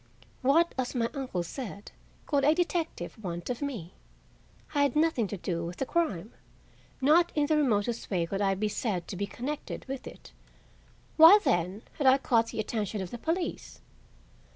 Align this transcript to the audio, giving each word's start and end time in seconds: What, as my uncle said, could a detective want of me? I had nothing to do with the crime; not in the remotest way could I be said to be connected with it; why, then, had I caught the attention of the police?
What, 0.41 0.73
as 0.79 0.95
my 0.95 1.11
uncle 1.13 1.43
said, 1.43 1.91
could 2.25 2.43
a 2.43 2.55
detective 2.55 3.23
want 3.23 3.51
of 3.51 3.61
me? 3.61 3.93
I 4.73 4.81
had 4.81 4.95
nothing 4.95 5.27
to 5.27 5.37
do 5.37 5.63
with 5.63 5.77
the 5.77 5.85
crime; 5.85 6.33
not 7.01 7.31
in 7.35 7.45
the 7.45 7.55
remotest 7.55 8.09
way 8.09 8.25
could 8.25 8.41
I 8.41 8.55
be 8.55 8.67
said 8.67 9.07
to 9.09 9.15
be 9.15 9.27
connected 9.27 9.85
with 9.85 10.07
it; 10.07 10.31
why, 11.17 11.37
then, 11.43 11.83
had 11.99 12.07
I 12.07 12.17
caught 12.17 12.47
the 12.47 12.59
attention 12.59 12.99
of 12.99 13.11
the 13.11 13.19
police? 13.19 13.79